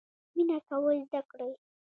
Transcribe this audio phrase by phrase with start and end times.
[0.35, 1.51] مینه کول زده کړئ